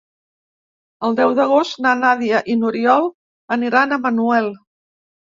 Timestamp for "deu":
1.17-1.33